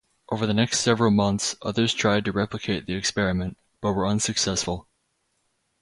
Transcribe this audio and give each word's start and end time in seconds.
Over 0.29 0.47
the 0.47 0.53
next 0.55 0.79
several 0.79 1.11
months 1.11 1.55
others 1.61 1.93
tried 1.93 2.25
to 2.25 2.31
replicate 2.31 2.87
the 2.87 2.95
experiment, 2.95 3.59
but 3.81 3.91
were 3.93 4.07
unsuccessful. 4.07 4.87